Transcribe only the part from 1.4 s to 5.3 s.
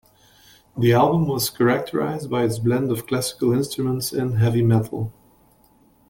characterized by its blend of classical instruments and heavy metal.